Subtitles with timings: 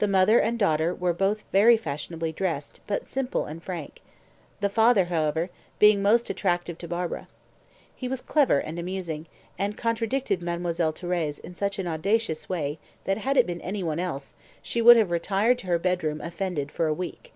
[0.00, 4.00] The mother and daughter were both very fashionably dressed, but simple and frank,
[4.60, 7.28] the father, however, being most attractive to Barbara.
[7.94, 13.18] He was clever and amusing, and contradicted Mademoiselle Thérèse in such an audacious way, that
[13.18, 16.88] had it been any one else, she would have retired to her bedroom offended for
[16.88, 17.32] a week.